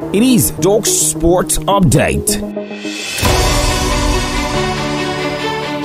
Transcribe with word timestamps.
It 0.00 0.22
is 0.22 0.52
Dog 0.52 0.86
Sports 0.86 1.58
Update. 1.58 2.40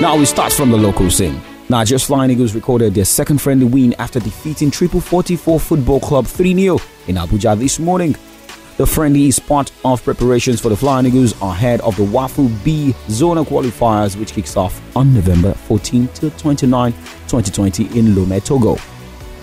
Now 0.00 0.16
we 0.16 0.24
start 0.24 0.52
from 0.52 0.70
the 0.72 0.76
local 0.76 1.08
scene. 1.08 1.40
Nigeria's 1.68 2.02
Flying 2.02 2.32
Eagles 2.32 2.52
recorded 2.52 2.94
their 2.94 3.04
second 3.04 3.40
friendly 3.40 3.66
win 3.66 3.94
after 4.00 4.18
defeating 4.18 4.72
Triple 4.72 5.00
44 5.00 5.60
Football 5.60 6.00
Club 6.00 6.26
3 6.26 6.52
0 6.54 6.80
in 7.06 7.14
Abuja 7.14 7.56
this 7.56 7.78
morning. 7.78 8.16
The 8.76 8.86
friendly 8.86 9.28
is 9.28 9.38
part 9.38 9.70
of 9.84 10.02
preparations 10.02 10.60
for 10.60 10.70
the 10.70 10.76
Flying 10.76 11.06
Eagles 11.06 11.40
ahead 11.40 11.80
of 11.82 11.94
the 11.96 12.04
WAFU 12.04 12.64
B 12.64 12.96
Zona 13.10 13.44
qualifiers, 13.44 14.16
which 14.16 14.32
kicks 14.32 14.56
off 14.56 14.80
on 14.96 15.14
November 15.14 15.52
14 15.52 16.08
to 16.08 16.30
29, 16.30 16.92
2020 16.92 17.96
in 17.96 18.16
Lome, 18.16 18.40
Togo. 18.40 18.74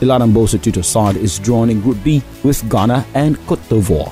The 0.02 0.05
Ladan 0.07 0.34
Bosso 0.34 0.61
Tutor 0.61 0.84
side 0.84 1.16
is 1.16 1.39
drawn 1.39 1.70
in 1.70 1.79
Group 1.79 2.04
B 2.04 2.21
with 2.43 2.70
Ghana 2.70 3.05
and 3.13 3.38
Cote 3.47 3.61
d'Ivoire. 3.70 4.11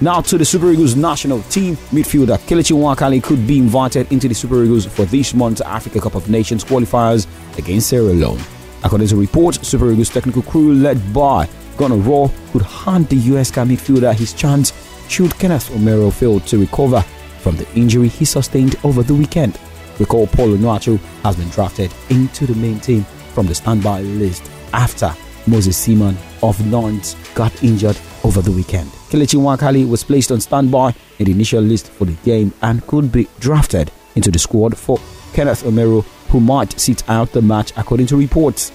Now 0.00 0.20
to 0.20 0.38
the 0.38 0.44
Super 0.44 0.70
Eagles 0.70 0.94
national 0.94 1.42
team. 1.42 1.74
Midfielder 1.90 2.38
Kelechi 2.46 2.72
Nwakali 2.72 3.20
could 3.20 3.44
be 3.48 3.58
invited 3.58 4.12
into 4.12 4.28
the 4.28 4.34
Super 4.34 4.62
Eagles 4.62 4.86
for 4.86 5.04
this 5.06 5.34
month's 5.34 5.60
Africa 5.60 6.00
Cup 6.00 6.14
of 6.14 6.30
Nations 6.30 6.62
qualifiers 6.62 7.26
against 7.58 7.88
Sierra 7.88 8.12
Leone. 8.12 8.40
According 8.84 9.08
to 9.08 9.16
reports, 9.16 9.66
Super 9.66 9.90
Eagles 9.90 10.10
technical 10.10 10.42
crew 10.42 10.72
led 10.72 11.12
by 11.12 11.46
Gernot 11.76 12.02
Rohr 12.02 12.32
could 12.52 12.62
hand 12.62 13.08
the 13.08 13.16
US 13.34 13.50
midfielder 13.50 14.14
his 14.14 14.32
chance 14.32 14.72
should 15.08 15.36
Kenneth 15.36 15.68
Omeruo 15.70 16.12
fail 16.12 16.38
to 16.40 16.58
recover 16.58 17.00
from 17.40 17.56
the 17.56 17.68
injury 17.74 18.06
he 18.06 18.24
sustained 18.24 18.76
over 18.84 19.02
the 19.02 19.14
weekend. 19.14 19.58
Recall 19.98 20.28
Paul 20.28 20.50
Onuachu 20.50 20.98
has 21.24 21.34
been 21.34 21.48
drafted 21.48 21.92
into 22.08 22.46
the 22.46 22.54
main 22.54 22.78
team 22.78 23.02
from 23.34 23.48
the 23.48 23.54
standby 23.54 24.02
list 24.02 24.48
after 24.72 25.12
Moses 25.48 25.76
Simon 25.76 26.16
of 26.40 26.64
Nantes 26.66 27.16
got 27.34 27.64
injured 27.64 27.96
over 28.28 28.42
the 28.42 28.52
weekend. 28.52 28.90
Kelechi 29.10 29.38
Nwakali 29.40 29.88
was 29.88 30.04
placed 30.04 30.30
on 30.30 30.40
standby 30.40 30.94
in 31.18 31.24
the 31.24 31.32
initial 31.32 31.62
list 31.62 31.88
for 31.88 32.04
the 32.04 32.12
game 32.24 32.52
and 32.60 32.86
could 32.86 33.10
be 33.10 33.26
drafted 33.40 33.90
into 34.16 34.30
the 34.30 34.38
squad 34.38 34.76
for 34.76 35.00
Kenneth 35.32 35.62
Omeruo, 35.64 36.04
who 36.28 36.38
might 36.38 36.78
sit 36.78 37.08
out 37.08 37.32
the 37.32 37.40
match 37.40 37.72
according 37.76 38.06
to 38.08 38.16
reports. 38.16 38.70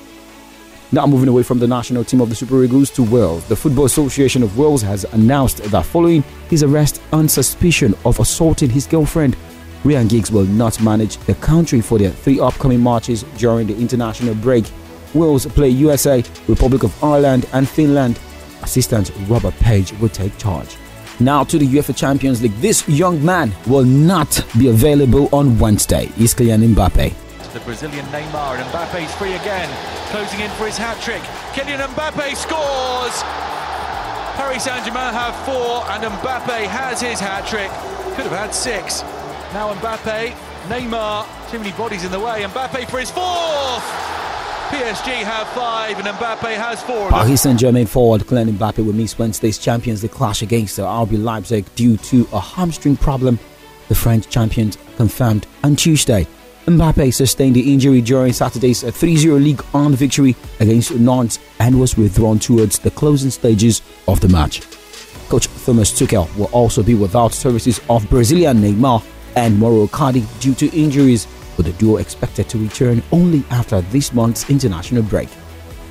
Now 0.92 1.06
moving 1.06 1.30
away 1.30 1.44
from 1.44 1.60
the 1.60 1.68
national 1.68 2.04
team 2.04 2.20
of 2.22 2.30
the 2.30 2.36
Super 2.36 2.64
Eagles 2.64 2.90
to 2.92 3.04
Wales, 3.04 3.46
the 3.46 3.56
Football 3.56 3.86
Association 3.86 4.42
of 4.42 4.58
Wales 4.58 4.82
has 4.82 5.06
announced 5.14 5.58
that 5.64 5.86
following 5.86 6.24
his 6.50 6.64
arrest 6.64 7.00
on 7.12 7.30
suspicion 7.30 7.94
of 8.06 8.20
assaulting 8.20 8.72
his 8.72 8.88
girlfriend, 8.88 9.36
Ryan 9.84 10.08
Giggs 10.08 10.32
will 10.32 10.46
not 10.46 10.82
manage 10.82 11.18
the 11.18 11.36
country 11.36 11.82
for 11.82 12.00
their 12.00 12.12
three 12.12 12.40
upcoming 12.40 12.82
matches 12.82 13.24
during 13.38 13.68
the 13.68 13.78
international 13.78 14.34
break. 14.36 14.66
Wales 15.14 15.46
play 15.46 15.70
USA, 15.70 16.24
Republic 16.48 16.84
of 16.84 17.04
Ireland, 17.04 17.48
and 17.54 17.70
Finland 17.70 18.20
assistant 18.64 19.12
Robert 19.28 19.54
Page 19.56 19.94
will 20.00 20.10
take 20.10 20.38
charge. 20.38 20.78
Now 21.20 21.44
to 21.44 21.58
the 21.58 21.68
UEFA 21.68 21.96
Champions 21.96 22.42
League. 22.42 22.56
This 22.56 22.88
young 22.90 23.24
man 23.24 23.54
will 23.68 23.84
not 23.86 24.44
be 24.58 24.70
available 24.70 25.30
on 25.32 25.60
Wednesday. 25.60 26.06
Is 26.18 26.34
Kylian 26.34 26.74
Mbappe. 26.74 27.14
The 27.54 27.60
Brazilian 27.60 28.06
Neymar 28.08 28.58
and 28.58 28.66
Mbappe's 28.72 29.14
free 29.16 29.34
again, 29.34 29.70
closing 30.10 30.40
in 30.40 30.50
for 30.52 30.66
his 30.66 30.76
hat 30.76 31.00
trick. 31.04 31.22
Kylian 31.54 31.86
Mbappe 31.94 32.36
scores. 32.36 33.22
Paris 34.36 34.64
Saint-Germain 34.64 35.14
have 35.14 35.36
four, 35.46 35.86
and 35.92 36.04
Mbappe 36.04 36.66
has 36.66 37.00
his 37.00 37.20
hat 37.20 37.46
trick. 37.46 37.70
Could 38.16 38.26
have 38.26 38.32
had 38.32 38.56
six. 38.56 39.04
Now 39.54 39.72
Mbappe, 39.76 40.34
Neymar, 40.68 41.52
too 41.52 41.60
many 41.60 41.72
bodies 41.74 42.04
in 42.04 42.12
the 42.12 42.20
way. 42.20 42.42
Mbappe 42.42 42.90
for 42.90 43.00
his 43.00 43.12
fourth. 43.12 44.23
PSG 44.74 45.22
have 45.22 45.48
five 45.50 46.00
and 46.00 46.08
Mbappe 46.08 46.56
has 46.56 46.82
four. 46.82 47.12
Paris 47.12 47.44
Saint-Germain 47.44 47.86
forward 47.86 48.22
Kylian 48.22 48.58
Mbappe 48.58 48.84
will 48.84 48.94
miss 48.94 49.20
Wednesday's 49.20 49.60
Champions 49.60 50.02
League 50.02 50.12
clash 50.12 50.42
against 50.42 50.80
RB 50.80 51.24
Leipzig 51.24 51.64
due 51.76 51.96
to 51.98 52.28
a 52.34 52.40
hamstring 52.40 52.98
problem. 52.98 53.38
The 53.90 53.94
French 53.94 54.28
champions 54.30 54.80
confirmed 54.96 55.46
on 55.64 55.76
Tuesday. 55.76 56.26
Mbappe 56.66 57.14
sustained 57.14 57.56
the 57.56 57.72
injury 57.72 58.02
during 58.02 58.34
Saturday's 58.34 58.84
3-0 58.84 59.44
Ligue 59.44 59.62
1 59.62 59.94
victory 59.94 60.36
against 60.60 60.96
Nantes 60.96 61.38
and 61.60 61.80
was 61.80 61.96
withdrawn 61.96 62.40
towards 62.40 62.80
the 62.80 62.90
closing 62.90 63.30
stages 63.30 63.84
of 64.08 64.22
the 64.22 64.30
match. 64.30 64.62
Coach 65.30 65.50
Thomas 65.66 65.92
Tuchel 65.92 66.36
will 66.36 66.50
also 66.52 66.82
be 66.82 66.96
without 66.96 67.32
services 67.32 67.80
of 67.92 68.10
Brazilian 68.10 68.58
Neymar 68.58 69.04
and 69.36 69.60
Mauro 69.60 69.86
Icardi 69.86 70.26
due 70.40 70.56
to 70.56 70.76
injuries 70.76 71.28
with 71.58 71.66
the 71.66 71.74
duo 71.74 71.98
expected 71.98 72.50
to 72.50 72.58
return 72.58 73.02
only 73.12 73.44
after 73.50 73.82
this 73.82 74.14
month's 74.14 74.50
international 74.50 75.04
break. 75.04 75.30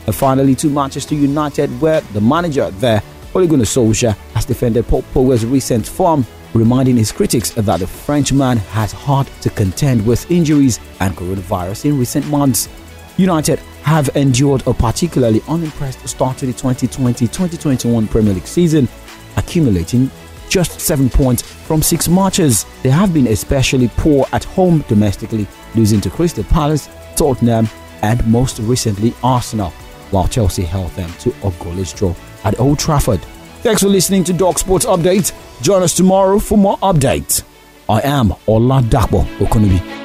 And 0.06 0.14
finally, 0.14 0.54
to 0.56 0.68
Manchester 0.68 1.14
United, 1.14 1.68
where 1.80 2.00
the 2.12 2.20
manager 2.20 2.70
there, 2.72 3.02
Ole 3.34 3.46
Gunnar 3.46 3.64
Solskjaer, 3.64 4.16
has 4.34 4.44
defended 4.44 4.86
Paul 4.88 5.02
Pogba's 5.14 5.46
recent 5.46 5.86
form, 5.86 6.26
reminding 6.54 6.96
his 6.96 7.12
critics 7.12 7.50
that 7.50 7.80
the 7.80 7.86
Frenchman 7.86 8.58
has 8.58 8.92
hard 8.92 9.26
to 9.40 9.50
contend 9.50 10.04
with 10.06 10.30
injuries 10.30 10.80
and 11.00 11.14
coronavirus 11.16 11.86
in 11.86 11.98
recent 11.98 12.26
months. 12.28 12.68
United 13.16 13.58
have 13.82 14.10
endured 14.16 14.66
a 14.66 14.74
particularly 14.74 15.40
unimpressed 15.48 16.06
start 16.08 16.38
to 16.38 16.46
the 16.46 16.52
2020-2021 16.52 18.10
Premier 18.10 18.34
League 18.34 18.46
season, 18.46 18.88
accumulating 19.36 20.10
just 20.52 20.78
seven 20.80 21.08
points 21.08 21.40
from 21.40 21.80
six 21.80 22.08
matches. 22.08 22.66
They 22.82 22.90
have 22.90 23.14
been 23.14 23.28
especially 23.28 23.88
poor 23.96 24.26
at 24.32 24.44
home 24.44 24.84
domestically, 24.86 25.46
losing 25.74 26.00
to 26.02 26.10
Crystal 26.10 26.44
Palace, 26.44 26.90
Tottenham, 27.16 27.66
and 28.02 28.24
most 28.26 28.58
recently 28.58 29.14
Arsenal, 29.24 29.70
while 30.10 30.28
Chelsea 30.28 30.62
held 30.64 30.90
them 30.90 31.10
to 31.20 31.30
a 31.30 31.50
goalless 31.52 31.96
draw 31.96 32.14
at 32.44 32.60
Old 32.60 32.78
Trafford. 32.78 33.22
Thanks 33.62 33.80
for 33.80 33.88
listening 33.88 34.24
to 34.24 34.34
Dog 34.34 34.58
Sports 34.58 34.84
Update. 34.84 35.32
Join 35.62 35.82
us 35.82 35.96
tomorrow 35.96 36.38
for 36.38 36.58
more 36.58 36.76
updates. 36.78 37.44
I 37.88 38.02
am 38.02 38.34
Ola 38.46 38.82
Dakbo 38.82 39.24
Okunubi. 39.38 40.01